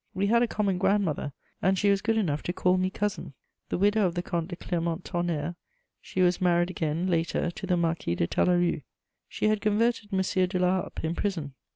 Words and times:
We 0.15 0.25
had 0.25 0.41
a 0.41 0.47
common 0.47 0.79
grandmother, 0.79 1.31
and 1.61 1.77
she 1.77 1.91
was 1.91 2.01
good 2.01 2.17
enough 2.17 2.41
to 2.43 2.53
call 2.53 2.77
me 2.79 2.89
cousin. 2.89 3.35
The 3.69 3.77
widow 3.77 4.07
of 4.07 4.15
the 4.15 4.23
Comte 4.23 4.47
de 4.47 4.55
Clermont 4.55 5.03
Tonnerre, 5.05 5.53
she 6.01 6.23
was 6.23 6.41
married 6.41 6.71
again, 6.71 7.05
later, 7.05 7.51
to 7.51 7.67
the 7.67 7.77
Marquis 7.77 8.15
de 8.15 8.25
Talaru. 8.25 8.81
She 9.29 9.47
had 9.47 9.61
converted 9.61 10.09
M. 10.11 10.21
de 10.47 10.57
La 10.57 10.81
Harpe 10.81 11.03
in 11.03 11.13
prison. 11.13 11.53